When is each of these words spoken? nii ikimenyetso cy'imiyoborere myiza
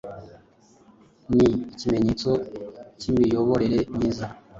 nii 1.29 1.51
ikimenyetso 1.73 2.31
cy'imiyoborere 2.99 3.79
myiza 3.95 4.25